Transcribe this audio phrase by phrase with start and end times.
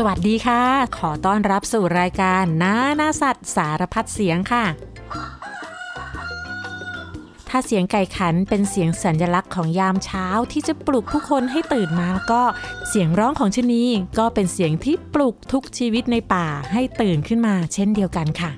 [0.00, 0.62] สวัสดีค่ะ
[0.98, 4.64] ขอต้อนรับสู่รายการนานาสัตว์สารพัดเสียงค่ะ
[7.48, 12.42] ถ้าเสียงไก่ขันเป็นเสียงสัญลักษณ์ของยามเช้าที่จะปลุกผู้คนให้ตื่นมาแล้วก็
[12.88, 13.82] เสียงร้องของชนี
[14.18, 18.50] ก็เป็นเสียงที่ปลุกทุกชีวิตในป่าให้ตื่นขึ้นมาเช่นเดียวกันค่ะ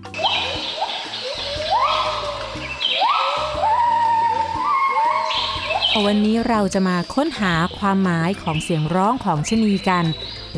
[6.07, 10.05] วันนี้เราจะมาค้นหาความหมายของเสียงร้องของชนีกัน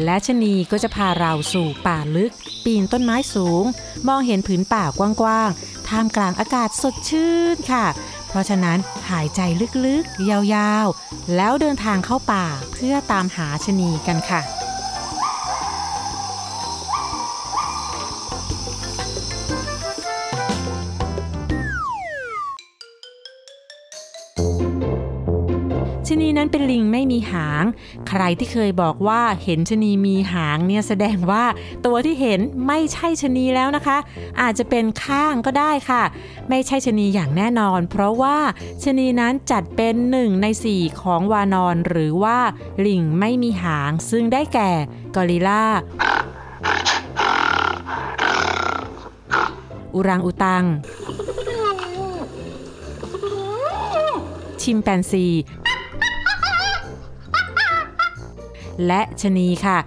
[0.05, 2.33] และชนีก็จะพาเราสู่ป่าลึก
[2.65, 3.65] ปีนต้นไม้สูง
[4.09, 7.87] มองเห็นผืนป่ากว้างๆ ท่ามกลางอากาศสดชื่นค่ะ
[8.29, 8.79] เพราะฉะนั้น
[9.11, 9.41] หายใจ
[9.87, 14.41] ลึกๆ ยาวๆ แล้วเดินทางเข้าป่าเพื่อตามหาชนีกันค่ะ
[26.15, 27.65] ชนีนั้นเป็นลิงไม่มีหาง
[28.09, 31.45] ใครที่เคยบอกว่าเห็นชนีมีหางเนี่ยแสดงว่า
[31.87, 33.99] ตัวที่เห็นไม่ใช่ชนีแล้วนะคะ
[34.41, 36.03] อาจจะเป็นข้างก็ได้ค่ะ
[36.49, 38.37] ไม่ใช่ชนีอย่างแน่นอน เพราะว่า
[38.85, 42.39] ชนีนั้นจัดเป็นหนึ่งในสี่ของวานอนหรือว่า
[42.87, 44.71] ลิงไม่มีหาง ซึ่งได้แก่
[45.17, 45.65] กอริลลา
[49.95, 50.65] อุรังอุตัง
[54.63, 55.27] ชิมแปนซี
[58.87, 59.79] และชะนีค่ะ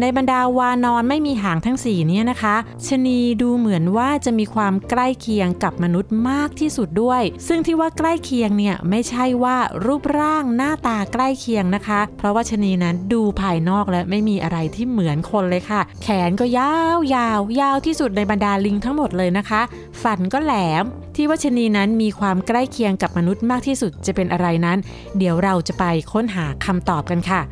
[0.00, 2.56] ในบรรดาวานอนไม่มีหางทั้งสี่เนี่ยนะคะ
[2.88, 9.56] ชนีดูเหมือนว่าจะมีความใกล้เคียงกับมนุษย์มากที่สุดด้วย ซึ่งที่ว่าใกล้เคียงเนี่ยไม่ใช่ว่า
[9.86, 19.62] รูปร่างหน้าตาใกล้เคียงนะคะ เพราะว่าชนีนั้นดูภายนอกและไม่มีอะไรที่เหมือนคนเลยค่ะ แขนก็ยาวยาวยาวที่สุดในบรรดาลิงทั้งหมดเลยนะคะ
[20.02, 20.84] ฟันก็แหลม
[21.16, 24.78] ที่ว่าชนีนั้นมีความใกล้เคียงกับมนุษย์มากที่สุดจะเป็นอะไรนั้น
[25.18, 27.42] เดี๋ยวเราจะไปค้นหาคำตอบกันค่ะ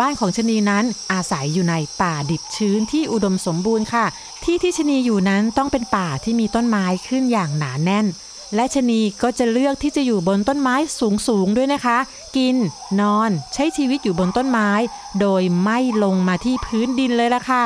[0.00, 4.06] บ้านของชะนีนั้นอาศัยอยู่ในป่าดิบชื้นที่อุดมสมบูรณ์ค่ะ
[4.44, 8.06] ที่ที่ชะนีอยู่นั้นต้องเป็นป่าที่มีต้นไม้ขึ้นอย่างหนาแน่น
[8.54, 10.74] และชะนีก็จะเลือกที่จะอยู่บนต้นไม้
[11.28, 11.98] สูงๆด้วยนะคะ
[12.36, 12.56] กิน
[13.00, 14.70] นอน ใช้ชีวิตอยู่บนต้นไม้
[15.20, 17.64] โดยไม่ลงมาที่พื้นดินเลยล่ะค่ะ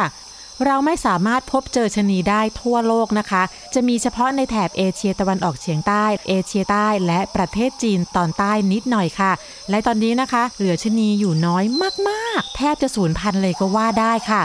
[0.66, 3.42] เราไม่สามารถพบเจอชนีได้ทั่วโลกนะคะ
[3.74, 9.32] จะมีเฉพาะในแถบเอเชียตะวันออกเฉียงใต้ เอเชียใต้และประเทศจีนตอนใต้นิดหน่อยค่ะ
[9.70, 11.64] และตอนนี้นะคะ เหลือชนีอยู่น้อย
[12.08, 14.42] มากๆ แทบจะสูญพันธุ์เลยก็ว่าได้ค่ะ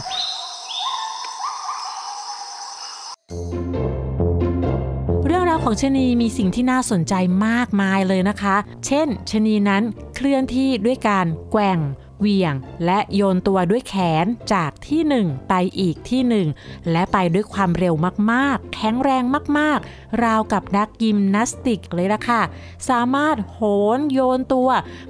[5.26, 7.14] เรื่องราวของชนีมีสิ่งที่น่าสนใจ
[7.48, 8.56] มากมายเลยนะคะ
[8.86, 9.84] เช่น ชนีนั้น
[10.16, 11.80] เคลื่อนที่ด้วยการแกว่ง
[12.20, 12.54] เหวี่ยง
[12.86, 16.48] และโยนตัวด้วยแขนจากที่หนึ่งไปอีกที่หนึ่ง
[16.92, 17.96] และไปด้วยความเร็ว
[18.32, 19.24] มากๆ แข็งแรง
[19.58, 22.42] มากๆ ราวกับนักยิมนาสติกเลยล่ะค่ะ
[22.90, 23.60] สามารถโห
[23.98, 24.70] นโยนตัว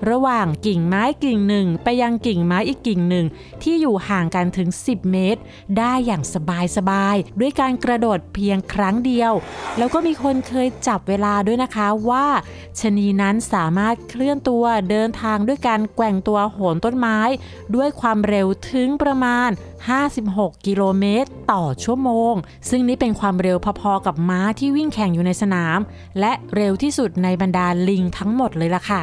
[0.09, 3.25] ระหว่างกิ่งไม้กิ่งหนึ่ง ไปยังกิ่งไม้อีกกิ่งหนึ่ง
[3.61, 5.41] ที่อยู่ห่างกันถึง 10 เมตร
[5.77, 6.23] ได้อย่าง
[6.77, 9.33] สบายๆ ด้วยการกระโดดเพียงครั้งเดียว
[9.77, 12.25] แล้วก็มีคนเคยจับเวลาด้วยนะคะว่า
[12.79, 17.19] ชนีนั้นสามารถเคลื่อนตัวเดินทางด้วยการแกว่งตัวโหนต้นไม้
[17.75, 19.49] ด้วยความเร็วถึงประมาณ
[20.07, 22.33] 56 กิโลเมตร ต่อชั่วโมง
[22.69, 25.79] ซึ่งนี่เป็นความเร็วพอๆกับม้าที่วิ่งแข่งอยู่ในสนาม
[26.19, 29.01] และเร็วที่สุดในบรรดาลิงทั้งหมดเลยล่ะค่ะ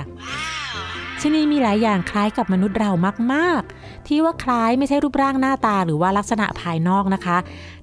[1.21, 2.91] ชนีมีหลายอย่างคล้ายกับมนุษย์เรา
[3.33, 7.39] มากๆ ที่ว่าคล้ายไม่ใช่รูปร่างหน้าตาหรือว่าลักษณะภายนอกนะคะ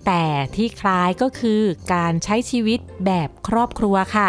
[0.05, 0.23] แต่
[0.55, 1.61] ที่คล้ายก็คือ
[1.93, 4.27] การใช้ชีวิตแบบครอบครัวค่ะ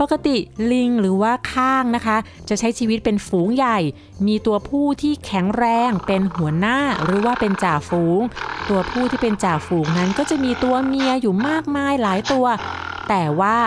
[0.00, 0.36] ปกติ
[0.72, 2.16] ลิงหรือว่าข้างนะคะ
[2.48, 3.78] จะใช้ชีวิตเป็นฝูงใหญ่
[4.28, 8.20] มีตัวผู้ที่แข็งแรงเป็นหัวหน้าหรือว่าเป็นจ่าฝูง
[8.68, 12.46] ตัวผู้ที่เป็นจ่าฝูงนั้นก็จะมีตัวเมียอยู่มากมายหลายตัว
[13.08, 13.58] แต่ว่า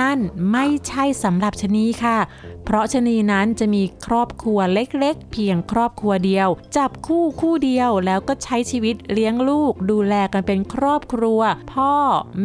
[0.00, 0.18] นั่น
[0.52, 2.18] ไม่ใช่สำหรับชนีค่ะ
[2.64, 11.40] เพราะชนีนั้นจะมีครอบครัวเล็กๆ เพียงครอบครัวเดียว จับคู่คู่เดียวแล้วก็ใช้ชีวิตเลี้ยงลูก ดูแลกันเป็นครอบครัว
[11.72, 11.94] พ่อ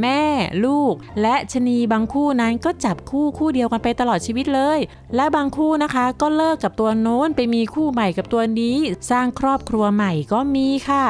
[0.01, 0.23] แม่
[0.65, 4.79] ลูก และชนีบางคู่นั้นก็จับคู่คู่เดียวกันไปตลอดชีวิตเลย
[5.15, 8.75] และบางคู่นะคะ ก็เลิกกับตัวโน้นไปมีคู่ใหม่กับตัวนี้
[9.11, 11.05] สร้างครอบครัวใหม่ก็มีค่ะ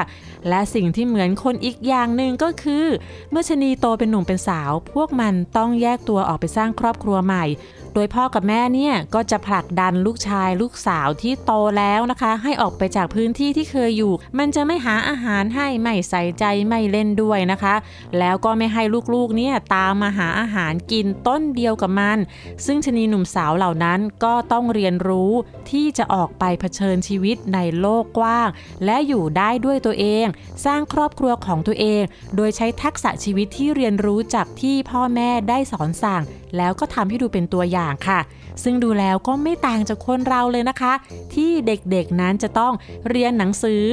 [0.49, 2.85] และสิ่งที่เหมือนคนอีกอย่างหนึ่งก็คือ
[3.31, 7.45] เมื่อชนีโตเป็นหนุ่มเป็นสาว พวกมันต้องแยกตัวออกไปสร้างครอบครัวใหม่
[7.93, 17.75] โดยพ่อกับแม่เนี่ยก็จะผลักดันลูกชายลูกสาวที่โตแล้วนะคะ ให้ออกไปจากพื้นที่ที่เคยอยู่ มันจะไม่หาอาหารให้ไม่ใส่ใจไม่เล่นด้วยนะคะ
[18.19, 18.83] แล้วก็ไม่ให้
[19.13, 22.17] ลูกๆเนี่ยตามมาหาอาหารกินต้นเดียวกับมัน
[22.65, 25.31] ซึ่งชนีหนุ่มสาวเหล่านั้นก็ต้องเรียนรู้
[25.69, 28.49] ที่จะออกไปเผชิญชีวิตในโลกกว้าง
[28.85, 30.25] และอยู่ได้ด้วยตัวเอง
[30.65, 32.03] สร้างครอบครัวของตัวเอง
[32.35, 36.23] โดยใช้ทักษะชีวิตที่เรียนรู้จากที่พ่อแม่ได้สอนสั่ง
[36.57, 38.19] แล้วก็ทำให้ดูเป็นตัวอย่างค่ะ
[38.63, 40.93] ซึ่งดูแล้วก็ไม่ต่างจากคนเราเลยนะคะ
[41.33, 42.73] ที่เด็กๆนั้นจะต้อง
[43.09, 43.83] เรียนหนังสือ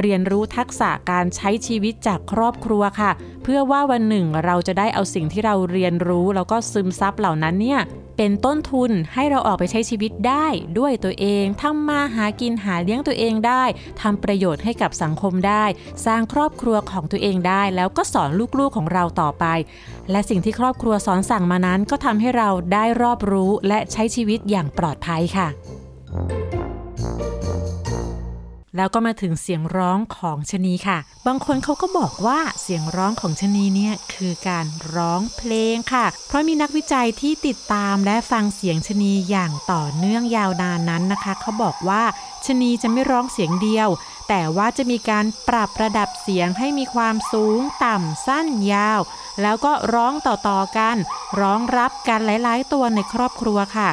[0.00, 3.10] เรียนรู้ทักษะการใช้ชีวิตจากครอบครัวค่ะ
[3.42, 7.80] เพื่อว่าวันหนึ่งเราจะได้เอาสิ่งที่เราเรียนรู้ แล้วก็ซึมซับเหล่านั้นเนี่ย
[8.20, 10.46] เป็นต้นทุนให้เราออกไปใช้ชีวิตได้
[10.78, 13.64] ด้วยตัวเองทำมาหากินหาเลี้ยงตัวเองได้
[14.00, 15.64] ทำประโยชน์ให้กับสังคมได้
[16.06, 19.44] สร้างครอบครัวของตัวเองได้ แล้วก็สอนลูกๆของเราต่อไป
[20.10, 25.48] และสิ่งที่ครอบครัวสอนสั่งมานั้นก็ทำให้เราได้รอบรู้และใช้ชีวิตอย่างปลอดภัยค่ะ
[28.76, 42.02] แล้วก็มาถึงเสียงร้องของชนีค่ะ บางคนเขาก็บอกว่าเสียงร้องของชนีเนี่ยคือการร้องเพลงค่ะ เพราะมีนักวิจัยที่ติดตามและฟังเสียงชนีอย่างต่อเนื่องยาวนานนั้นนะคะเขาบอกว่า
[42.46, 43.88] ชนีจะไม่ร้องเสียงเดียว
[44.28, 49.00] แต่ว่าจะมีการปรับระดับเสียงให้มีความสูงต่ำสั้นยาว
[49.42, 50.96] แล้วก็ร้องต่อๆกัน
[51.40, 53.88] ร้องรับกันหลาย ๆ ตัวในครอบครัวค่ะ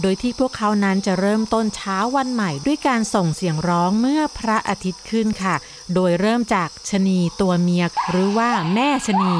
[0.00, 5.54] โดยที่พวกเขานั้นจะเริ่มต้นเช้าวันใหม่ด้วยการส่งเสียงร้องเมื่อพระอาทิตย์ขึ้นค่ะ
[5.94, 9.34] โดยเริ่มจากชนีตัวเมียหรือว่าแม่ชนี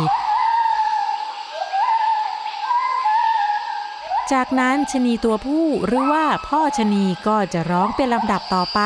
[4.32, 8.80] จากนั้นชนีตัวผู้หรือว่าพ่อชนีก็จะร้องเป็นลำดับต่อไป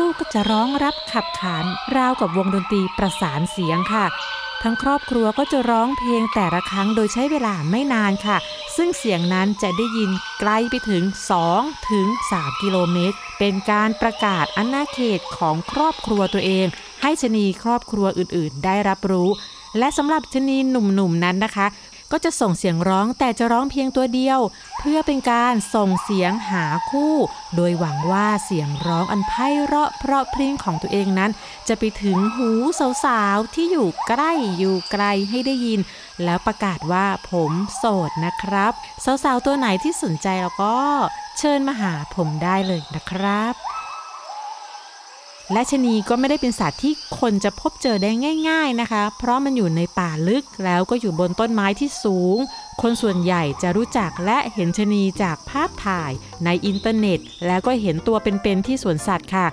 [0.00, 1.64] ลูกๆก็จะร้องรับขับขาน
[1.96, 4.06] ราวกับวงดนตรีประสานเสียงค่ะ
[4.62, 8.36] ทั้งครอบครัวก็จะร้องเพลงแต่ละครั้งโดยใช้เวลาไม่นานค่ะ
[8.76, 10.10] ซึ่งเสียงนั้นจะได้ยิน
[10.40, 11.02] ไกลไปถึง
[11.46, 16.66] 2 ถึง 3 กิโลเมตร เป็นการประกาศอาณาเขตของครอบครัวตัวเอง
[17.02, 19.28] ให้ชนีครอบครัวอื่นๆ ได้รับรู้
[19.78, 21.66] และสำหรับชนีหนุ่มๆนั้นนะคะ
[22.12, 24.40] ก็จะส่งเสียงร้องแต่จะร้องเพียงตัวเดียว
[24.78, 27.14] เพื่อเป็นการส่งเสียงหาคู่
[27.56, 29.32] โดยหวังว่าเสียงร้องอันไพ
[29.64, 31.30] เราะเพราะพริ้งของตัวเองนั้น
[31.68, 32.50] จะไปถึงหู
[33.04, 35.80] สาวๆที่อยู่ใกล้อยู่ไกลให้ได้ยิน
[36.24, 38.72] แล้วประกาศว่าผมโสดนะครับ
[39.24, 40.76] สาวๆตัวไหนที่สนใจแล้วก็
[41.38, 43.77] เชิญมาหาผมได้เลยนะครับ
[45.52, 48.10] และชะนีก็ไม่ได้เป็นสัตว์ที่คนจะพบเจอได้
[48.48, 52.36] ง่าย ๆนะคะ เพราะมันอยู่ในป่าลึกแล้วก็อยู่บนต้นไม้ที่สูง
[52.82, 56.10] คนส่วนใหญ่จะรู้จักและเห็นชะนีจากภาพถ่าย
[56.44, 59.46] ในอินเทอร์เน็ต แล้วก็เห็นตัวเป็นๆที่สวนสัตว์ค่ะ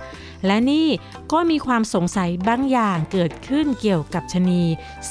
[0.46, 0.88] และนี่
[1.32, 4.62] ก็มีความสงสัยบางอย่างเกิดขึ้นเกี่ยวกับชะนี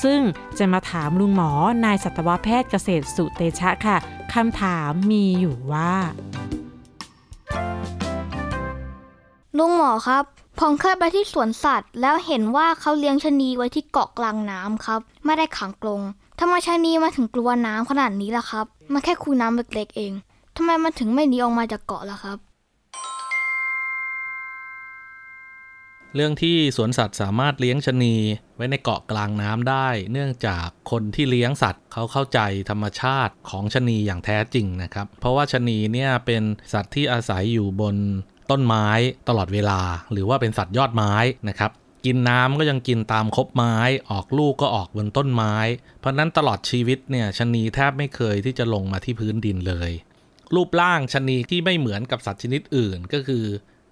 [0.03, 0.19] ซึ่ง
[0.57, 1.51] จะมาถามลุงหมอ
[1.85, 3.97] นายสัตวแพทย์เกษตรสุเตชะค่ะ
[4.33, 5.93] คำถามมีอยู่ว่า
[9.57, 10.25] ลุงหมอครับ
[10.61, 16.01] ผมเคยไปที่สวนสัตว์ แล้วเห็นว่าเขาเลี้ยงชะนีไว้ที่เกาะกลางน้ำครับ ไม่ได้ขังกรง
[16.39, 20.13] ทำไมชะนีมาถึงกลัวน้ำขนาดนี้ล่ะครับ มันแค่คูน้ำเล็กๆเอง
[20.55, 22.37] ทำไมมันถึงไม่หนีออกมาจากเกาะล่ะครับ
[26.15, 28.15] เรื่องที่สวนสัตว์สามารถเลี้ยงชะนี
[28.55, 36.43] ไว้ในเกาะกลางน้ำได้ เนื่องจากคนที่เลี้ยงสัตว์เขาเข้าใจธรรมชาติของชะนีอย่างแท้จริงนะครับ เพราะว่าชะนีเนี่ยเป็น
[36.73, 37.95] สัตว์ที่อาศัยอยู่บน
[38.51, 38.87] ต้นไม้
[39.27, 39.81] ตลอดเวลา
[40.11, 41.13] หรือว่าเป็นสัตว์ยอดไม้
[41.49, 41.71] นะครับ
[42.05, 43.75] กินน้ำก็ยังกินตามคบไม้
[44.09, 45.55] ออกลูกก็ออกบนต้นไม้
[45.99, 49.91] เพราะนั้นตลอดชีวิตเนี่ยชะนีแทบไม่เคยที่จะลงมาที่พื้นดินเลย
[50.55, 53.45] รูปร่างชะนีที่ไม่เหมือนกับสัตว์ชนิดอื่นก็คือ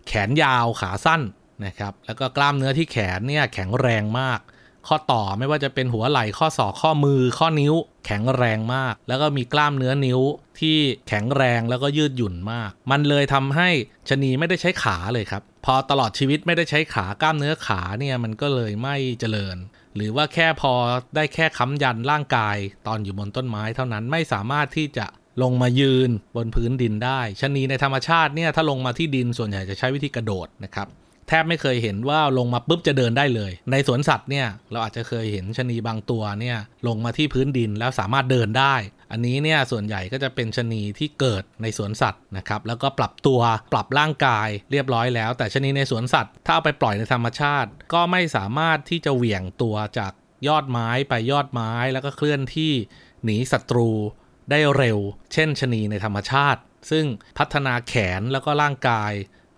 [0.08, 1.22] แขนยาวขาสั้น
[1.66, 4.40] นะครับ แล้วก็กล้ามเนื้อที่แขนเนี่ยแข็งแรงมาก
[4.88, 7.74] ข้อต่อไม่ว่าจะเป็นหัวไหล่ข้อศอกข้อมือ ข้อนิ้ว
[8.06, 10.20] แข็งแรงมาก แล้วก็มีกล้ามเนื้อนิ้ว
[10.60, 13.70] ที่แข็งแรงแล้วก็ยืดหยุ่นมาก มันเลยทำให้
[14.10, 19.58] ชะนีไม่ได้ใช้ขาเลยครับ พอตลอดชีวิตไม่ได้ใช้ขากล้ามเนื้อขาเนี่ยมันก็เลยไม่เจริญ
[19.96, 20.74] หรือว่าแค่พอ
[21.16, 25.06] ได้แค่ค้ำยันร่างกาย ตอนอยู่บนต้นไม้เท่านั้นไม่สามารถที่จะ
[25.44, 30.88] ลงมายืนบนพื้นดินได้ชะนีในธรรมชาติเนี่ยถ้าลงมาที่ดินส่วนใหญ่จะใช้วิธีกระโดดนะครับ
[31.28, 38.76] แทบไม่เคยเห็นว่าลงมาปุ๊บจะเดินได้เลย ในสวนสัตว์เนี่ยเราอาจจะเคยเห็นชนีบางตัวเนี่ยลงมาที่พื้นดินแล้วสามารถเดินได้
[39.12, 43.42] อันนี้เนี่ยส่วนใหญ่ก็จะเป็นชนีที่เกิดในสวนสัตว์นะครับแล้วก็ปรับตัว
[43.74, 50.14] ปรับร่างกายเรียบร้อยแล้ว แต่ชนีในสวนสัตว์ ถ้าเอาไปปล่อยในธรรมชาติ ก็ไม่สามารถที่จะเหวี่ยงตัวจาก
[50.48, 52.74] ยอดไม้ไปยอดไม้แล้วก็เคลื่อนที่
[53.24, 53.90] หนีศัตรู
[54.52, 55.00] ได้เร็ว
[55.34, 56.62] เช่นชนีในธรรมชาติ
[56.92, 57.06] ซึ่ง
[57.38, 59.12] พัฒนาแขนแล้วก็ร่างกาย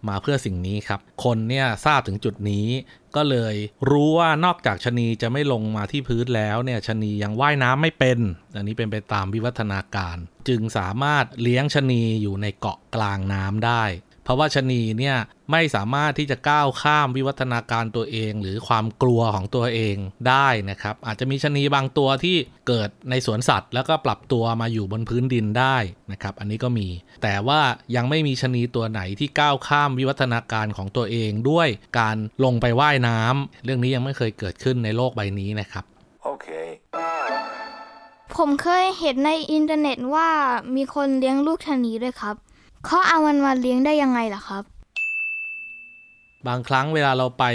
[0.09, 2.67] มาเพื่อสิ่งนี้ครับ คนเนี่ยทราบถึงจุดนี้
[3.15, 3.55] ก็เลย
[3.89, 8.19] รู้ว่านอกจากชนีจะไม่ลงมาที่พื้นแล้วเนี่ยชนียังว่ายน้ำไม่เป็น
[8.55, 13.83] อันนี้เป็นไปตามวิวัฒนาการ จึงสามารถเลี้ยงชนีอยู่ในเกาะกลางน้ำได้
[14.25, 15.17] เพราะว่าชนีเนี่ย
[15.51, 19.95] ไม่สามารถที่จะก้าวข้ามวิวัฒนาการตัวเอง หรือความกลัวของตัวเอง
[20.29, 25.77] ได้นะครับ อาจจะมีชนีบางตัวที่เกิดในสวนสัตว์ แล้วก็ปรับตัวมาอยู่บนพื้นดินได้
[26.11, 26.87] นะครับ อันนี้ก็มี
[27.23, 27.61] แต่ว่า
[27.95, 31.67] ยังไม่มีชนีตัวไหนที่ก้าวข้ามวิวัฒนาการของตัวเองด้วย
[31.99, 35.83] การลงไปว่ายน้ำเรื่องนี้ยังไม่เคยเกิดขึ้นในโลกใบนี้นะครับ
[36.23, 36.47] โอเค
[38.37, 40.29] ผมเคยเห็นในอินเทอร์เน็ตว่า
[40.75, 42.35] มีคนเลี้ยงลูกชนีด้วยครับ
[42.85, 44.63] เขาเอามันมาเลี้ยงได้ยังไงล่ะครับ
[46.47, 47.45] บางครั้งเวลาเราไป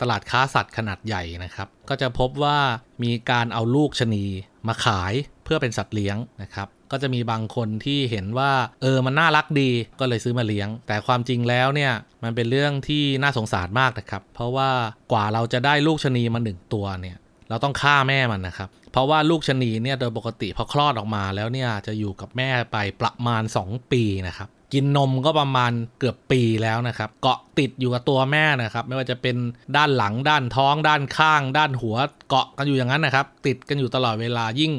[0.00, 2.58] ตลาดค้าสัตว์ขนาดใหญ่นะครับ ก็จะพบว่า
[3.04, 4.24] มีการเอาลูกชนี
[4.68, 5.12] มาขาย
[5.44, 9.70] เพื่อเป็นสัตว์เลี้ยงนะครับ ก็จะมีบางคนที่เห็นว่า เออมันน่ารักดี
[10.00, 11.92] ก็เลยซื้อมาเลี้ยง แต่ความจริงแล้วเนี่ย
[12.22, 14.70] มันเป็นเรื่องที่น่าสงสารมากนะครับ เพราะว่า
[15.12, 17.16] กว่าเราจะได้ลูกชนีมาหนึ่งตัวเนี่ย
[17.48, 29.36] เราต้องฆ่าแม่มันนะครับ เพราะว่าลูกชนีเนี่ยโดยปกติพอคลอดออกมาแล้วเนี่ยจะอยู่กับแม่ไปประมาณ 2 ปีนะครับ กินนมก็ประมาณเกือบปีแล้วนะครับ เกาะติดอยู่กับตัวแม่นะครับ ไม่ว่าจะเป็น
[29.76, 31.96] ด้านหลังด้านท้อง ด้านข้าง ด้านหัว
[32.28, 34.72] เกาะกันอยู่อย่างนั้นนะครับ ติดกันอยู่ตลอดเวลายิ่ง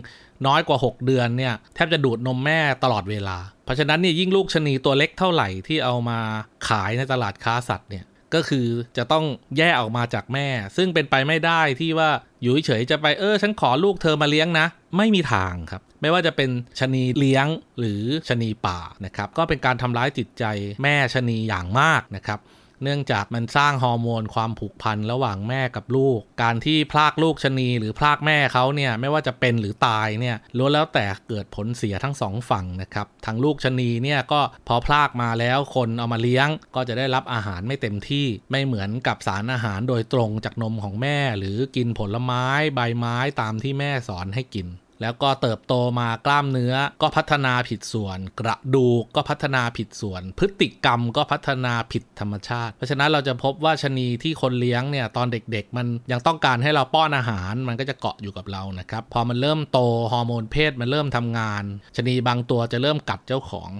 [0.47, 6.19] น้อยกว่า 6 เดือนเนี่ยแทบจะดูดนมแม่ตลอดเวลา เพราะฉะนั้นเนี่ยยิ่งลูกชนีตัวเล็กเท่าไหร่ที่เอามา
[6.67, 9.25] ขายในตลาดค้าสัตว์เนี่ย ก็คือจะต้อง
[9.57, 10.47] แยกออกมาจากแม่
[10.77, 12.09] ซึ่งเป็นไปไม่ได้ที่ว่า
[12.41, 17.47] อยู่เฉยจะไปเออ ฉันขอลูกเธอมาเลี้ยงนะ ไม่มีทางครับ ไม่ว่าจะเป็นชนีเลี้ยง
[17.79, 20.43] หรือชนีป่านะครับ ก็เป็นการทำร้ายจิตใจ
[20.83, 22.39] แม่ชนีอย่างมากนะครับ
[22.83, 42.45] เนื่องจากมันสร้างฮอร์โมนความผูกพันระหว่างแม่กับลูก การที่พลากลูกชนีหรือพลากแม่เขาเนี่ยไม่ว่าจะเป็นหรือตายเนี่ยล้วนแล้วแต่เกิดผลเสียทั้งสองฝั่งนะครับทางลูกชนีเนี่ยก็พอพลากมาแล้วคนเอามาเลี้ยง ก็จะได้รับอาหารไม่เต็มที่ไม่เหมือนกับสารอาหารโดยตรงจากนมของแม่ หรือกินผลไม้
[42.75, 44.67] ใบไม้ตามที่แม่สอนให้กิน
[45.01, 59.79] แล้วก็เติบโตมากล้ามเนื้อก็พัฒนาผิดส่วน กระดูกก็พัฒนาผิดส่วน พฤติกรรมก็พัฒนาผิดธรรมชาติ เพราะฉะนั้นเราจะพบว่าชนีที่คนเลี้ยงเนี่ยตอนเด็กๆ มันยังต้องการให้เราป้อนอาหาร มันก็จะเกาะอยู่กับเรานะครับพอมันเริ่มโต
[60.11, 61.63] ฮอร์โมนเพศมันเริ่มทำงาน
[61.97, 63.71] ชนีบางตัวจะเริ่มกัดเจ้าของ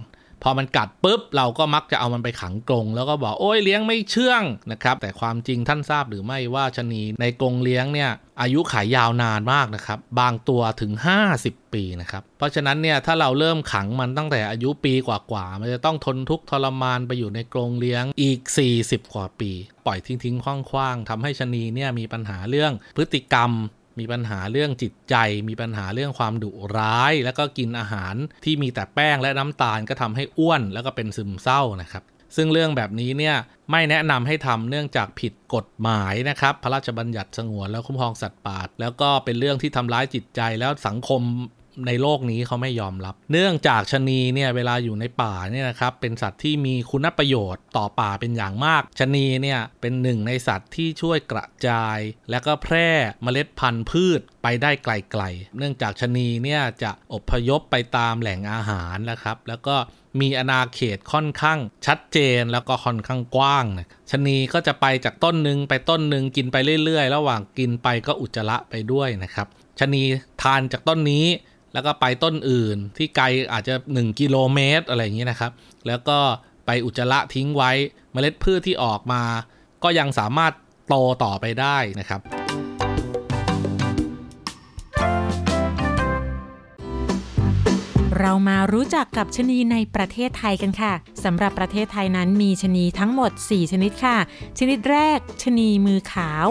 [0.43, 8.09] พอมันกัดปุ๊บเราก็มักจะเอามันไปขังกรงแล้วก็บอกโอ้ยเลี้ยงไม่เชื่องนะครับ แต่ความจริงท่านทราบหรือไม่ว่าชนีในกรงเลี้ยงเนี่ย
[8.41, 10.91] อายุขายยาวนานมากนะครับ บางตัวถึง
[11.33, 18.39] 50 ปีนะครับ เพราะฉะนั้นเนี่ยถ้าเราเริ่มขังมันตั้งแต่อายุปีกว่าๆมันจะต้องทนทุกข์ทรมานไปอยู่ในกรงเลี้ยงอีก
[18.77, 19.51] 40 กว่าปี
[19.85, 23.51] ปล่อยทิ้งๆคว่างๆทำให้ชนีเนี่ยมีปัญหาเรื่องพฤติกรรม
[23.99, 25.15] มีปัญหาเรื่องจิตใจ
[25.49, 32.03] มีปัญหาเรื่องความดุร้าย แล้วก็กินอาหารที่มีแต่แป้งและน้ำตาลก็ทำให้อ้วน แล้วก็เป็นซึมเศร้านะครับ
[32.35, 33.35] ซึ่งเรื่องแบบนี้เนี่ย
[33.71, 41.21] ไม่แนะนำให้ทำเนื่องจากผิดกฎหมายนะครับ พระราชบัญญัติสงวนและคุ้มครองสัตว์ป่าแล้วก็เป็นเรื่องที่ทำร้ายจิตใจแล้วสังคม
[41.87, 51.99] ในโลกนี้เขาไม่ยอมรับ เนื่องจากชนีเนี่ยเวลาอยู่ในป่าเนี่ยนะครับเป็นสัตว์ที่มีคุณประโยชน์ต่อป่าเป็นอย่างมาก ชนีเนี่ยเป็นหนึ่งในสัตว์ที่ช่วยกระจาย
[52.29, 52.89] และก็แพร่
[53.23, 59.75] เมล็ดพันธุ์พืชไปได้ไกลๆ เนื่องจากชนีเนี่ยจะอพยพไปตามแหล่งอาหารนะครับ แล้วก็
[60.21, 69.47] มีอาณาเขตค่อนข้างชัดเจนแล้วก็ค่อนข้างกว้างนะชนีก็จะไปจากต้นหนึ่งไปต้นหนึ่งกินไปเรื่อยๆ ระหว่างกินไปก็อุจจาระไปด้วยนะครับ
[69.79, 70.03] ชนี
[70.41, 71.25] ทานจากต้นนี้
[71.73, 75.51] แล้วก็ไปต้นอื่นที่ไกลอาจจะ 1 กิโลเมตรอะไรอย่างนี้นะครับ
[75.87, 76.19] แล้วก็
[76.65, 77.71] ไปอุจจาระทิ้งไว้
[78.11, 79.23] เมล็ดพืชที่ออกมา
[79.83, 80.53] ก็ยังสามารถ
[80.87, 82.21] โตต่อไปได้นะครับ
[88.21, 94.17] เรามารู้จักกับชนีในประเทศไทยกันค่ะสำหรับประเทศไทยนั้นมีชนีทั้งหมด 4 ชนิดค่ะ
[94.59, 96.45] ชนิดแรกชนีมือขาว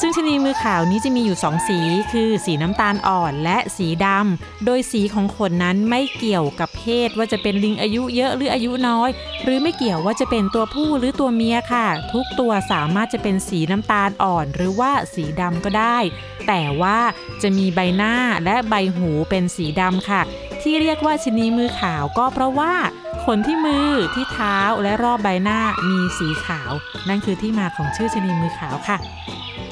[0.00, 1.78] ซึ่งชนีมือขาวนี้จะมีอยู่ 2 สี
[2.12, 9.10] คือสีน้ำตาลอ่อนและสีดำโดยสีของขนนั้นไม่เกี่ยวกับเพศว่าจะเป็นลิงอายุเยอะหรืออายุน้อย
[9.44, 15.98] หรือไม่เกี่ยวว่าจะเป็นตัวผู้หรือตัวเมียค่ะ ทุกตัวสามารถจะเป็นสีน้ำตาลอ่อน หรือว่าสีดำก็ได้
[16.48, 16.98] แต่ว่า
[17.42, 20.22] จะมีใบหน้าและใบหูเป็นสีดำค่ะ
[20.62, 22.72] ที่เรียกว่าชนีมือขาวก็เพราะว่า
[23.24, 26.72] ขนที่มือที่เท้าและรอบใบหน้ามีสีขาว
[27.08, 28.98] นั่นคือที่มาของชื่อชนีมือขาวค่ะ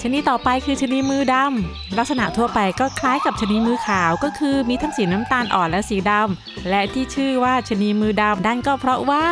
[0.03, 9.27] ชนิดต่อไปคือชนีมือดำลักษณะทั่วไปก็คล้ายกับชนีมือขาวก็คือมีทั้งสีน้ำตาลอ่อนและสีดำและที่ชื่อว่าชนีมือดำนั่นก็เพราะว่า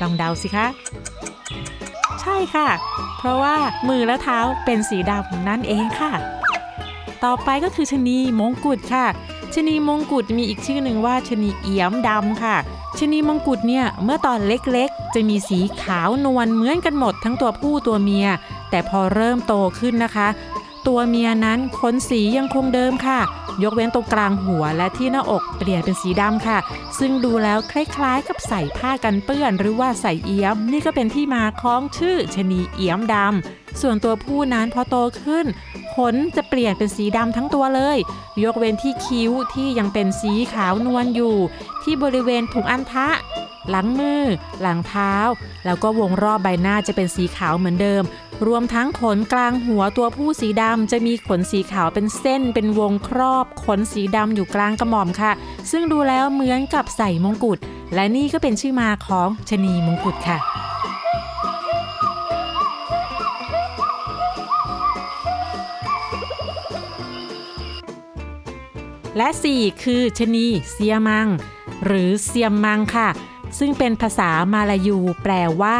[0.00, 0.66] ลองเดาสิคะ
[2.20, 2.68] ใช่ค่ะ
[3.18, 3.56] เพราะว่า
[3.88, 6.12] มือและเท้าเป็นสีดำนั่นเองค่ะ
[7.24, 9.06] ต่อไปก็คือชนีมงกุฎค่ะ
[9.54, 12.56] ชนีมงกุฎมีอีกชื่อหนึ่งว่าชนีเอี้ยมดำค่ะ
[12.98, 18.26] ชนีมงกุฎเนี่ยเมื่อตอนเล็กๆ จะมีสีขาวนวลเหมือนกันหมดทั้งตัวผู้ตัวเมีย
[18.70, 20.28] แต่พอเริ่มโตขึ้นนะคะ
[20.86, 23.20] ตัวเมียนั้นขนสียังคงเดิมค่ะ
[23.62, 26.58] ยกเว้นตรงกลางหัวและที่หน้าอกเปลี่ยนเป็นสีดำค่ะ
[26.98, 35.46] ซึ่งดูแล้วคล้ายๆ กับใส่ผ้ากันเปื้อน หรือว่าใส่เอี้ยม นี่ก็เป็นที่มาของชื่อชนีเอี้ยมดำส่วนตัวผู้นั้นพอโตขึ้น
[35.94, 37.98] ขนจะเปลี่ยนเป็นสีดำทั้งตัวเลย
[38.44, 41.36] ยกเว้นที่คิ้วที่ยังเป็นสีขาวนวลอยู่
[41.82, 43.08] ที่บริเวณถุงอันทะ
[43.70, 44.22] หลังมือ
[44.60, 45.14] หลังเท้า
[45.64, 48.02] แล้วก็วงรอบใบหน้าจะเป็นสีขาวเหมือนเดิม
[48.46, 55.32] รวมทั้งขนกลางหัวตัวผู้สีดำจะมีขนสีขาวเป็นเส้น เป็นวงครอบขนสีดำอยู่กลางกระหม่อมค่ะ
[55.70, 57.58] ซึ่งดูแล้วเหมือนกับใส่มงกุฎ
[57.94, 60.38] และนี่ก็เป็นชื่อมาของชะนีมงกุฎค่ะ
[69.16, 71.28] และ 4 คือชนีเซียมัง
[71.84, 73.08] หรือเซียมมังค่ะ
[73.58, 75.76] ซึ่งเป็นภาษามาลายูแปลว่า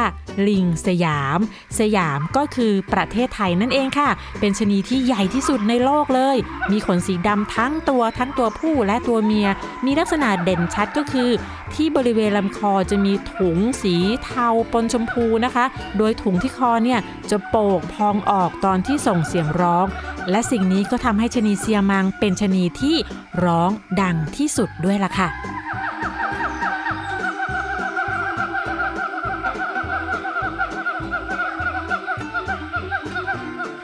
[0.49, 1.39] ลิงสยาม
[1.79, 4.11] สยามก็คือประเทศไทยนั่นเองค่ะ
[4.41, 6.37] เป็นชนีที่ใหญ่ที่สุดในโลกเลย
[6.73, 9.49] มีขนสีดำทั้งตัวทั้งตัวผู้และตัวเมีย
[9.85, 11.31] มีลักษณะเด่นชัดก็คือ
[11.75, 15.65] ที่บริเวณลำคอจะมีถุงสีเทาปนชมพูนะคะ
[15.99, 17.01] โดยถุงที่คอเนี่ย
[17.31, 19.87] จะโป่งพองออกตอนที่ส่งเสียงร้อง
[20.31, 22.97] และสิ่งนี้ก็ทำให้ชนีเซียมังเป็นชนีที่
[23.45, 25.29] ร้องดังที่สุดด้วยล่ะค่ะ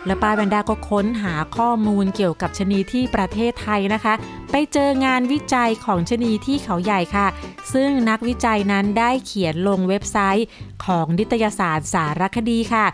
[0.09, 4.15] และป้าแวนด้าก็ค้นหาข้อมูลเกี่ยวกับชนีที่ประเทศไทยนะคะ
[4.51, 7.27] ไปเจองานวิจัยของชนีที่เขาใหญ่ค่ะ
[7.73, 10.47] ซึ่งนักวิจัยนั้นได้เขียนลงเว็บไซต์
[10.85, 12.87] ของนิตยสารสารคดีค่ะ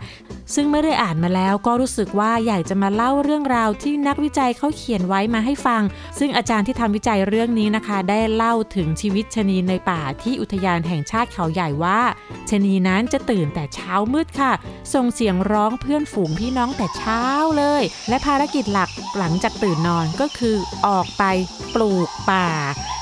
[0.53, 5.81] ซึ่งเมื่อได้อ่านมาแล้วก็รู้สึกว่าอยากจะมาเล่าเรื่องราวที่นักวิจัยเขาเขียนไว้มาให้ฟัง
[6.19, 11.99] ซึ่งอาจารย์ที่ทำวิจัยเรื่องนี้นะคะ ได้เล่าถึงชีวิตชนีในป่าที่อุทยานแห่งชาติเขาใหญ่ว่า
[12.49, 14.51] ชนีนั้นจะตื่นแต่เช้ามืดค่ะ
[14.93, 17.23] ส่งเสียงร้องเพื่อนฝูงพี่น้องแต่เช้า
[17.57, 20.55] เลย และภารกิจหลักหลังจากตื่นนอนก็คือ
[20.87, 21.23] ออกไป
[21.73, 22.47] ปลูกป่า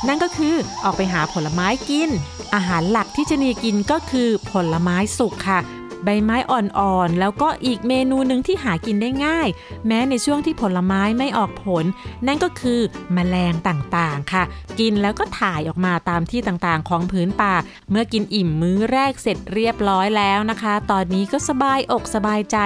[0.08, 2.10] นั่นก็คือออกไปหาผลไม้กิน
[2.56, 5.60] อาหารหลักที่ชนีกินก็คือผลไม้สุกค่ะ
[6.04, 9.48] ใบไม้อ่อนๆ แล้วก็อีกเมนูหนึ่งที่หากินได้ง่าย
[9.88, 11.86] แม้ในช่วงที่ผลไม้ไม่ออกผล
[12.28, 12.80] นั่นก็คือ
[13.14, 14.44] แมลงต่างๆค่ะ
[14.80, 17.54] กินแล้วก็ถ่ายออกมาตามที่ต่างๆ ของพื้นป่า
[17.92, 22.58] เมื่อกินอิ่มมื้อแรกเสร็จเรียบร้อยแล้วนะคะ ตอนนี้ก็สบายอกสบายใจ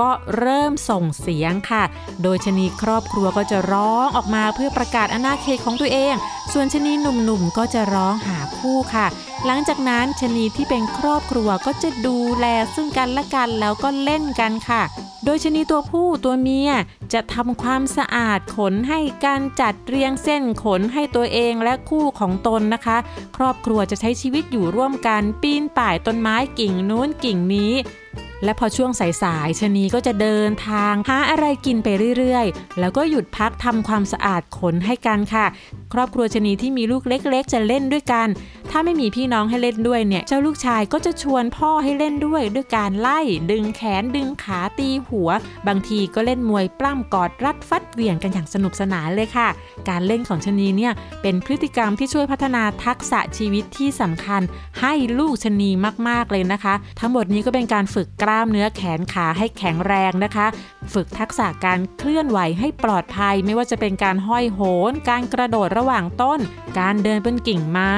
[0.00, 1.82] ก็เริ่มส่งเสียงค่ะ
[2.22, 6.14] โดยชนีครอบครัวก็จะร้องออกมาเพื่อประกาศอาณาเขตของตัวเอง
[6.52, 9.06] ส่วนชนีหนุ่มๆก็จะร้องหาคู่ค่ะ
[9.46, 14.82] หลังจากนั้นชนีที่เป็นครอบครัวก็จะดูแลซึ่งกันและกันแล้วก็เล่นกันค่ะ
[15.24, 16.70] โดยชนีตัวผู้ตัวเมีย
[17.12, 22.96] จะทำความสะอาดขนให้การจัดเรียงเส้นขนให้ตัวเองและคู่ของตนนะคะ
[23.36, 27.72] ครอบครัวจะใช้ชีวิตอยู่ร่วมกันปีนป่ายต้นไม้กิ่งนู้นกิ่งนี้
[28.44, 35.46] และพอช่วงสายๆชนีก็จะเดินทาง หาอะไรกินไปเรื่อยๆ แล้วก็หยุดพักทำความสะอาดขนให้กันค่ะ
[35.92, 38.28] ครอบครัวชนีที่มีลูกเล็กๆ จะเล่นด้วยกัน
[38.70, 45.30] ถ้าไม่มีพี่น้องให้เล่นด้วยเนี่ย เจ้าลูกชายก็จะชวนพ่อให้เล่นด้วย ด้วยการไล่ ดึงแขนดึงขาตีหัว
[45.68, 49.48] บางทีก็เล่นมวยปล้ำกอดรัดฟัดเหวี่ยงกันอย่างสนุกสนานเลยค่ะ
[49.88, 54.42] การเล่นของชนีเนี่ยเป็นพฤติกรรมที่ช่วยพัฒนาทักษะชีวิตที่สำคัญ
[54.80, 55.70] ให้ลูกชนี
[56.08, 60.46] มากๆเลยนะคะ ทั้งหมดนี้ก็เป็นการฝึกกล้ามเนื้อแขนขาให้แข็งแรงนะคะ
[60.92, 66.40] ฝึกทักษะการเคลื่อนไหวให้ปลอดภัย ไม่ว่าจะเป็นการห้อยโหน การกระโดดระหว่างต้น
[66.78, 67.92] การเดินบนกิ่งไม้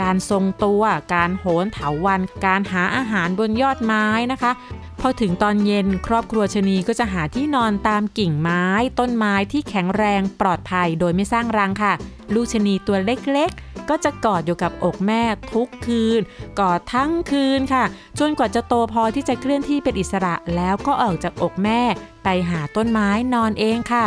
[0.00, 0.82] การทรงตัว
[1.14, 4.52] การโหนเถาวัน การหาอาหารบนยอดไม้นะคะ
[5.00, 8.64] พอถึงตอนเย็นครอบครัวชะนีก็จะหาที่นอนตามกิ่งไม้
[8.98, 11.92] ต้นไม้ที่แข็งแรงปลอดภัยโดยไม่สร้างรังค่ะ
[12.34, 15.22] ลูกชะนีตัวเล็กๆ ก็จะกอดอยู่กับอกแม่
[15.54, 16.20] ทุกคืน
[16.60, 17.84] กอดทั้งคืนค่ะ
[18.18, 21.80] จนกว่าจะโตพอที่จะเคลื่อนที่เป็นอิสระแล้วก็ออกจากอกแม่
[22.24, 24.06] ไปหาต้นไม้นอนเองค่ะ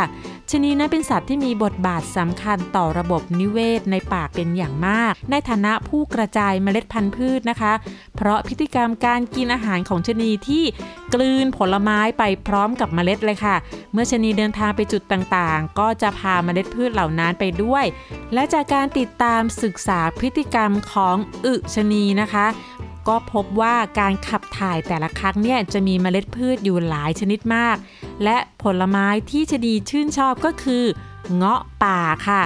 [0.50, 7.72] ชนีนั้นเป็นสัตว์ที่มีบทบาทสำคัญต่อระบบนิเวศในป่าเป็นอย่างมาก ในฐานะผู้กระจายเมล็ดพันธุ์พืชนะคะ
[8.16, 10.64] เพราะพฤติกรรมการกินอาหารของชนีที่
[11.14, 13.56] กลืนผลไม้ไปพร้อมกับเมล็ดเลยค่ะ
[13.92, 17.84] เมื่อชนีเดินทางไปจุดต่างๆ ก็จะพาเมล็ดพืชเหล่านั้นไปด้วย
[18.34, 22.46] และจากการติดตามศึกษาพฤติกรรมของอึชนีนะคะ
[23.08, 27.76] ก็พบว่าการขับถ่ายแต่ละครั้งเนี่ยจะมีเมล็ดพืชอยู่หลายชนิดมาก
[28.24, 30.84] และผลไม้ที่ชะนีชื่นชอบก็คือ
[31.34, 32.42] เงาะป่าค่ะ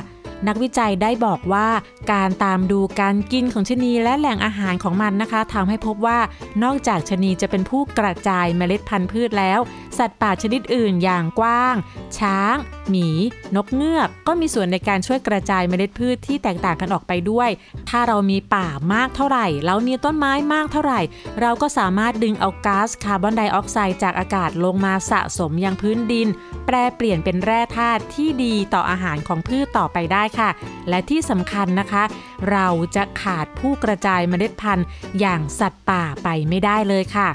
[0.49, 1.69] นักวิจัยได้บอกว่า
[2.13, 6.19] การตามดูการกินของชะนีและแหล่งอาหารของมันนะคะทำให้พบว่า
[6.63, 9.61] นอกจากชะนีจะเป็นผู้กระจายเมล็ดพันธุ์พืชแล้ว
[9.99, 11.77] สัตว์ป่าชนิดอื่นอย่างกว้าง
[12.19, 12.57] ช้าง
[12.89, 13.09] หมี
[13.57, 17.51] นกเงือก ก็มีส่วนในการช่วยกระจายเมล็ดพืชที่แตกต่างกันออกไปด้วย
[17.89, 21.01] ถ้าเรามีป่ามากเท่าไหร่ แล้วมีต้นไม้มากเท่าไหร่
[21.41, 26.29] เราก็สามารถดึงเอาก๊าซคาร์บอนไดออกไซด์จากอากาศลงมาสะสมยังพื้นดิน
[26.67, 30.51] แปรเปลี่ยนเป็นแร่ธาตุที่ดีต่ออาหารของพืชต่อไปได้ค่ะ
[30.89, 32.05] และที่สำคัญนะคะ
[32.51, 34.87] เราจะขาดผู้กระจายเมล็ดพันธุ์
[35.21, 37.29] อย่างสัตว์ป่าไปไม่ได้เลยค่ะ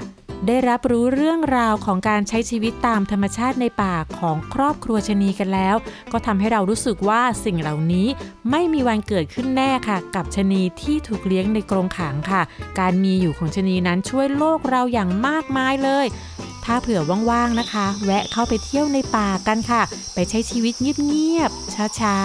[0.46, 5.76] ได้รับรู้เรื่องราวของการใช้ชีวิตตามธรรมชาติในป่าของครอบครัวชนีกันแล้ว
[6.12, 8.06] ก็ทำให้เรารู้สึกว่าสิ่งเหล่านี้
[8.50, 12.42] ไม่มีวันเกิดขึ้นแน่ค่ะ กับชนีที่ถูกเลี้ยงในกรงขังค่ะ
[12.78, 16.06] การมีอยู่ของชนีนั้นช่วยโลกเราอย่างมากมายเลย
[16.64, 17.00] ถ้าเผื่อ
[17.30, 19.82] ว่างๆนะคะ แวะเข้าไปเที่ยวในป่ากันค่ะ
[20.14, 22.16] ไปใช้ชีวิตเงียบๆช้า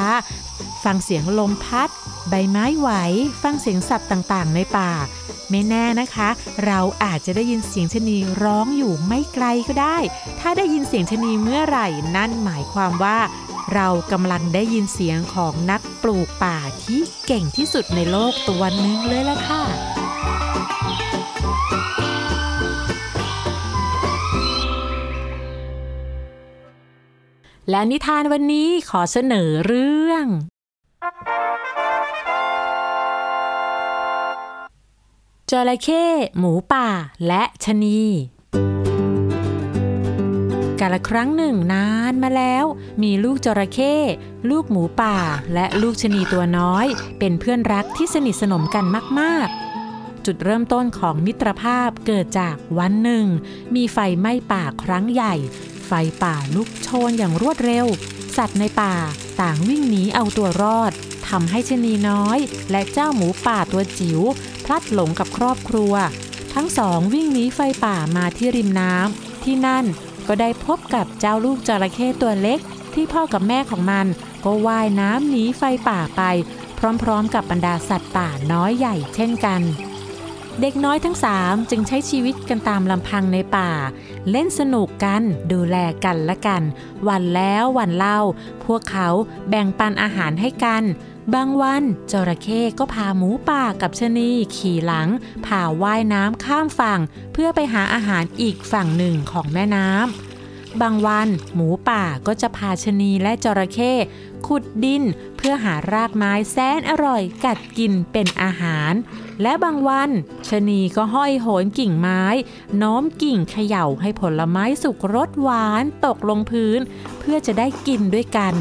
[0.41, 1.89] ๆฟังเสียงลมพัด
[2.29, 2.89] ใบไม้ไหว
[3.43, 4.91] ฟังเสียงสัตว์ต่างๆ ในป่า
[5.49, 6.29] ไม่แน่นะคะ
[6.65, 9.97] เราอาจจะได้ยินเสียงชนีร้องอยู่ไม่ไกลก็ได้
[10.39, 13.17] ถ้าได้ยินเสียงชนีเมื่อไหร่นั่นหมายความว่า
[13.73, 19.63] เรากำลังได้ยินเสียงของนักปลูกป่าที่เก่งที่สุดในโลกตัวหนึ่งเลยล่ะค่ะ
[27.69, 30.25] และนิทานวันนี้ขอเสนอเรื่อง
[35.51, 36.05] จระเข้
[36.37, 36.87] หมูป่า
[37.27, 38.01] และชะนี
[40.79, 42.65] กาละครั้งหนึ่งนานมาแล้ว
[43.03, 43.95] มีลูกจระเข้
[44.49, 45.17] ลูกหมูป่า
[45.53, 46.85] และลูกชะนีตัวน้อย
[47.19, 48.85] เป็นเพื่อนรักที่สนิทสนมกัน
[49.19, 53.25] มากๆ จุดเริ่มต้นของมิตรภาพเกิดจากวันหนึ่ง
[53.75, 55.33] มีไฟไหม้ป่าครั้งใหญ่
[55.87, 55.91] ไฟ
[56.23, 57.85] ป่าลุกโชนอย่างรวดเร็ว
[58.37, 58.95] สัตว์ในป่า
[59.41, 60.93] ต่างวิ่งหนีเอาตัวรอด
[61.29, 62.39] ทำให้ชะนีน้อย
[62.71, 64.21] และเจ้าหมูป่าตัวจิ๋ว
[64.67, 65.93] พลัดหลงกับครอบครัว
[66.53, 69.85] ทั้งสองวิ่งหนีไฟป่ามาที่ริมน้ำที่นั่น
[70.27, 72.59] ก็ได้พบกับเจ้าลูกจระเข้ตัวเล็ก
[72.93, 74.07] ที่พ่อกับแม่ของมัน
[74.45, 76.21] ก็ว่ายน้ำหนีไฟป่าไป
[77.01, 79.61] พร้อมๆ กับบรรดาสัตว์ป่าน้อยใหญ่เช่นกัน
[80.61, 83.69] เด็กน้อยทั้งสามจึงใช้ชีวิตกันตามลำพังในป่า
[84.31, 86.63] เล่นสนุกกันดูแลกันและกัน
[87.07, 88.19] วันแล้ววันเล่า
[88.65, 89.07] พวกเขา
[89.49, 90.83] แบ่งปันอาหารให้กัน
[91.35, 95.09] บางวันจระเข้ก็พาหมูป่ากับชะนีขี่หลัง
[95.45, 96.99] พาว่ายน้ำข้ามฝั่ง
[97.33, 103.93] เพื่อไปหาอาหารอีกฝั่งหนึ่งของแม่น้ำบางวันหมูป่าก็จะพาชะนีและจระเข้
[104.47, 105.03] ขุดดิน
[105.37, 108.93] เพื่อหารากไม้แสนอร่อยกัดกินเป็นอาหาร
[109.41, 110.09] และบางวัน
[110.49, 112.23] ชะนีก็ห้อยโหนกิ่งไม้
[112.77, 116.79] โน้มกิ่งเขย่าให้ผลไม้สุกรสหวานตกลงพื้น
[117.19, 118.53] เพื่อจะได้กินด้วยกัน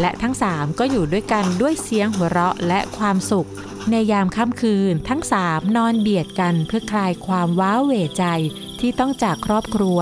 [0.00, 3.48] และทั้งสามก็อยู่ด้วยกันด้วยเสียงหัวเราะและความสุข
[3.90, 8.24] ในยามค่ำคืน ทั้งสามนอนเบียดกันเพื่อคลายความว้าเหวใจ
[8.80, 9.98] ที่ต้องจากครอบครัว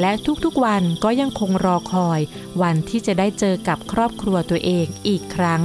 [0.00, 0.12] และ
[0.44, 2.20] ทุกๆวันก็ยังคงรอคอย
[2.62, 5.62] วันที่จะได้เจอกับครอบครัวตัวเองอีกครั้ง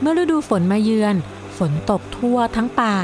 [0.00, 1.16] เมื่อฤดูฝนมาเยือน
[1.58, 2.96] ฝนตกทั่วทั้งป่า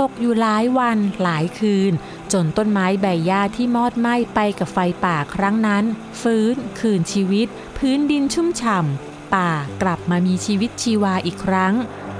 [0.00, 1.92] ตกอยู่หลายวันหลายคืน
[2.32, 5.84] จนต้นไม้ใบหญ้าที่มอดไหม้ไปกับไฟป่าครั้งนั้น
[6.22, 7.46] ฟื้นคืนชีวิต
[7.78, 9.50] พื้นดินชุ่มฉ่ำป่า
[9.82, 11.74] กลับมามีชีวิตชีวาอีกครั้ง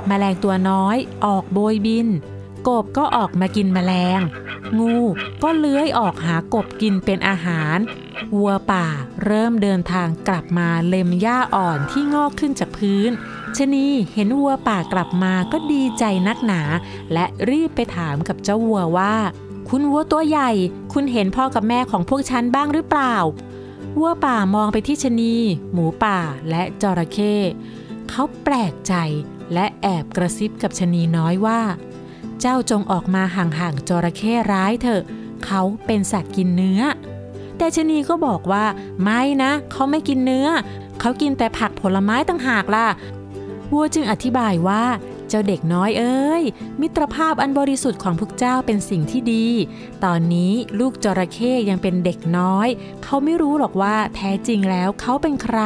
[0.07, 2.09] แมลงตัวน้อยออกโบยบิน
[2.69, 4.21] กบก็ออกมากินแมลง
[4.79, 4.97] งู
[5.43, 7.79] ก็เลื้อยออกหากบกินเป็นอาหาร
[8.37, 8.87] วัวป่า
[9.25, 13.11] เริ่มเดินทางกลับมาเล็มหญ้าอ่อนที่งอกขึ้นจากพื้น
[13.59, 16.63] ชนีเห็นวัวป่ากลับมาก็ดีใจนักหนา
[17.13, 19.15] และรีบไปถามกับเจ้าวัวว่า
[19.69, 20.51] คุณวัวตัวใหญ่
[20.93, 23.15] คุณเห็นพ่อกับแม่ของพวกฉันบ้างหรือเปล่า
[23.99, 25.35] วัวป่ามองไปที่ชนี
[25.73, 26.19] หมูป่า
[26.51, 27.35] และจระเข้
[28.11, 28.95] เขาแปลกใจ
[29.55, 31.61] และแอบกระซิบกับชนีน้อยว่า
[32.41, 35.03] เจ้าจงออกมาห่างๆจระเข้ร้ายเถอะ
[35.45, 36.83] เขาเป็นสัตว์กินเนื้อ
[37.59, 38.65] แต่ชนีก็บอกว่า
[39.03, 40.49] ไม่นะ เขาไม่กินเนื้อ
[41.01, 42.87] เขากินแต่ผักผลไม้ต่างหากล่ะ
[43.73, 44.85] วัวจึงอธิบายว่า
[45.29, 46.43] เจ้าเด็กน้อยเอ้ย
[46.81, 49.47] มิตรภาพอันบริสุทธิ์ของพวกเจ้าเป็นสิ่งที่ดี
[50.05, 52.69] ตอนนี้ลูกจระเข้ยังเป็นเด็กน้อย
[53.05, 55.59] เขาไม่รู้หรอกว่าแท้จริงแล้วเขาเป็นใคร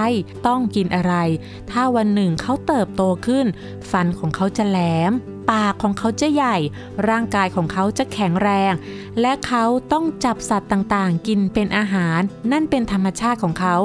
[0.47, 1.15] ต้องกินอะไร
[1.71, 3.47] ถ้าวันหนึ่งเขาเติบโตขึ้น
[3.91, 4.79] ฟันของเขาจะแหล
[5.11, 5.13] ม
[5.51, 6.57] ปากของเขาจะใหญ่
[7.09, 8.73] ร่างกายของเขาจะแข็งแรง
[9.21, 12.21] และเขาต้องจับสัตว์ต่างๆ กินเป็นอาหาร
[12.53, 13.77] นั่นเป็นธรรมชาติของเขา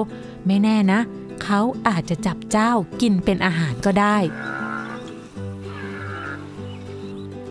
[0.48, 2.72] ไม่แน่นะเเขาอาจจะจับเจ้า
[3.02, 4.18] กินเป็นอาหารก็ได้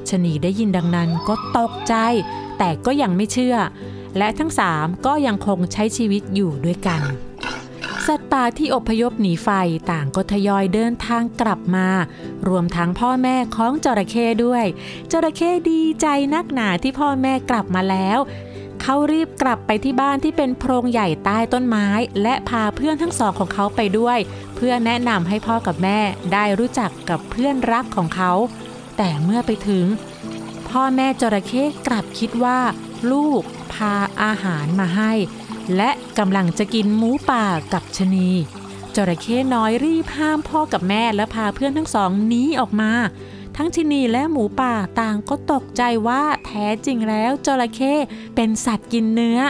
[0.09, 1.94] ชนีได้ยินดังนั้นก็ตกใจ
[2.59, 3.57] แต่ก็ยังไม่เชื่อ
[4.18, 7.03] และทั้งสามก็ยังคงใช้ชีวิตอยู่ด้วยกัน
[8.07, 9.49] สัตว์ป่าที่อพยพหนีไฟ
[9.90, 11.88] ต่างก็ทยอยเดินทางกลับมา
[12.49, 14.64] รวมทั้งพ่อแม่ของจระเข้ด้วย
[15.12, 18.18] จระเข้ดีใจนักหนาที่พ่อแม่กลับมาแล้ว
[18.87, 21.87] เขารีบกลับไปที่บ้านที่เป็นโพรงใหญ่ใต้ต้นไม้
[22.23, 24.18] และพาเพื่อนทั้งสองของเขาไปด้วย
[24.57, 25.99] เพื่อแนะนำให้พ่อกับแม่
[26.33, 28.33] ได้รู้จักกับเพื่อนรักของเขา
[28.97, 29.85] แต่เมื่อไปถึง
[30.68, 32.61] พ่อแม่จระเข้กลับคิดว่า
[33.12, 33.42] ลูก
[33.73, 35.12] พาอาหารมาให้
[35.77, 38.31] และกำลังจะกินหมูป่ากับชะนี
[38.97, 42.92] จระเข้น้อยรีบห้ามพ่อกับแม่และพาเพื่อนทั้งสองหนีออกมา
[43.56, 47.94] ทั้งชะนีและหมูป่าต่างก็ตกใจว่าแท้จริงแล้วจระเข้
[48.34, 49.40] เป็นสัตว์กินเนื้อ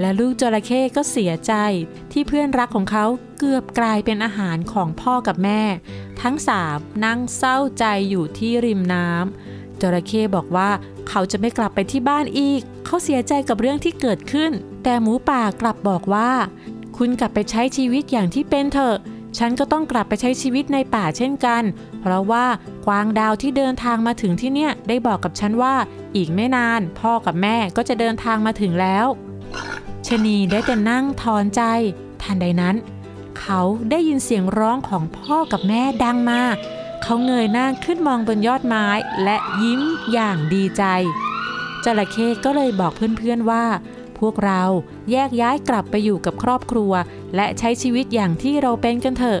[0.00, 1.52] และลูกจระเข้ก็เสียใจ
[2.12, 3.04] ที่เพื่อนรักของเขา
[3.38, 5.62] เกือบกลายเป็นอาหารของพ่อกับแม่
[6.22, 10.70] ทั้งสามนั่งเศร้าใจอยู่ที่ริมน้ำจระเข้บอกว่า
[11.08, 14.52] เขาจะไม่กลับไปที่บ้านอีก เขาเสียใจกับเรื่องที่เกิดขึ้น
[14.84, 16.30] แต่หมูป่ากลับบอกว่า
[16.96, 18.96] คุณกลับไปใช้ชีวิตอย่างที่เป็นเถอะ
[19.38, 21.62] ฉันก็ต้องกลับไปใช้ชีวิตในป่าเช่นกัน
[22.00, 22.44] เพราะว่า
[22.86, 25.74] กวางดาวที่เดินทางมาถึงที่เนี่ยได้บอกกับฉันว่า
[26.16, 29.06] อีกไม่นาน พ่อกับแม่ก็จะเดินทางมาถึงแล้ว
[30.06, 31.62] ชะนีได้แต่นั่งถอนใจ
[32.22, 32.76] ทันใดนั้น
[33.38, 36.40] เขาได้ยินเสียงร้องของพ่อกับแม่ดังมา
[37.02, 38.86] เขาเงยหน้าขึ้นมองบนยอดไม้
[39.24, 39.80] และยิ้ม
[40.12, 40.84] อย่างดีใจ
[41.84, 43.64] จระเข้ก็เลยบอกเพื่อนๆว่า
[44.26, 44.62] วกเรา
[45.10, 46.92] แยกย้ายกลับไปอยู่กับครอบครัว
[47.36, 49.40] และใช้ชีวิตอย่างที่เราเป็นกันเถอะ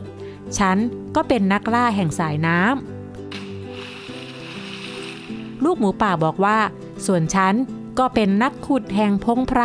[0.58, 0.78] ฉัน
[1.16, 2.72] ก็เป็นนักล่าแห่งสายน้ำ
[5.64, 6.58] ลูกหมูป่าบอกว่า
[7.06, 7.54] ส่วนฉัน
[7.98, 9.62] ก็เป็นนักขุดแห่งพงไพร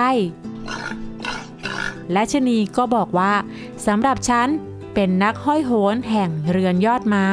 [2.12, 3.34] และชะนีก็บอกว่า
[3.86, 4.47] สำหรับฉัน
[4.93, 7.29] เป็นนักห้อยโหนแห่งเรือนยอดไม้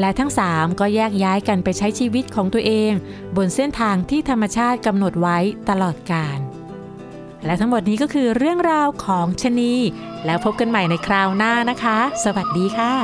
[0.00, 2.92] และทั้งสามก็แยกย้ายกันไปใช้ชีวิตของตัวเอง
[3.36, 6.38] บนเส้นทางที่ธรรมชาติกำหนดไว้ตลอดกาล
[7.44, 9.74] และทั้งหมดนี้ก็คือเรื่องราวของชนี
[10.24, 12.94] แล้วพบกันใหม่ในคราวหน้านะคะ สวัสดีค่ะ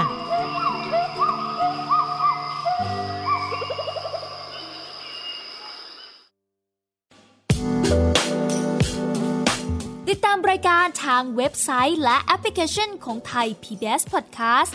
[10.09, 14.75] ติดตามรายการทางเว็บไซต์และแอปพลิเคชันของไทย PBS Podcast